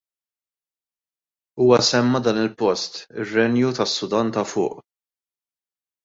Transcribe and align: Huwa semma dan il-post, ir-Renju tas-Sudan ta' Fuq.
Huwa 1.61 1.79
semma 1.89 2.19
dan 2.25 2.41
il-post, 2.45 2.91
ir-Renju 3.21 3.69
tas-Sudan 3.77 4.27
ta' 4.33 4.45
Fuq. 4.51 4.73